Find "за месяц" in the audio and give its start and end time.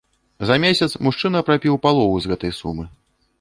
0.51-0.87